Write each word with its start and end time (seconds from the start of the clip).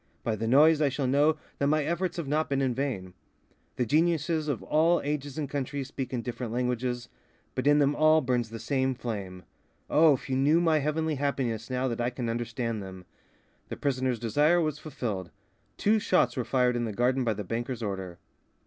By 0.23 0.35
the 0.35 0.47
noise 0.47 0.81
I 0.81 0.89
shall 0.89 1.05
know 1.05 1.37
that 1.59 1.67
my 1.67 1.83
efforts 1.83 2.17
have 2.17 2.27
not 2.27 2.49
been 2.49 2.59
in 2.59 2.73
vain. 2.73 3.13
The 3.75 3.85
geniuses 3.85 4.47
of 4.47 4.63
all 4.63 4.99
ages 5.03 5.37
and 5.37 5.47
countries 5.47 5.89
speak 5.89 6.11
in 6.11 6.23
different 6.23 6.51
languages; 6.51 7.07
but 7.53 7.67
in 7.67 7.77
them 7.77 7.95
all 7.95 8.19
burns 8.19 8.49
the 8.49 8.57
same 8.57 8.95
flame. 8.95 9.43
Oh, 9.91 10.15
if 10.15 10.27
you 10.27 10.35
knew 10.35 10.59
my 10.59 10.79
heavenly 10.79 11.17
happiness 11.17 11.69
now 11.69 11.87
that 11.87 12.01
I 12.01 12.09
can 12.09 12.29
understand 12.29 12.81
them!" 12.81 13.05
The 13.69 13.77
prisoner's 13.77 14.17
desire 14.17 14.59
was 14.59 14.79
fulfilled. 14.79 15.29
Two 15.77 15.99
shots 15.99 16.35
were 16.35 16.43
fired 16.45 16.75
in 16.75 16.85
the 16.85 16.93
garden 16.93 17.23
by 17.23 17.35
the 17.35 17.43
banker's 17.43 17.83
order. 17.83 18.17